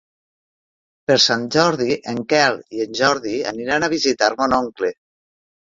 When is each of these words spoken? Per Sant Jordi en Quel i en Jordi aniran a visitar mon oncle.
Per 1.11 1.17
Sant 1.25 1.43
Jordi 1.57 1.97
en 2.13 2.23
Quel 2.35 2.59
i 2.79 2.83
en 2.89 2.97
Jordi 3.03 3.37
aniran 3.53 3.87
a 3.87 3.91
visitar 3.97 4.35
mon 4.41 4.61
oncle. 4.65 4.95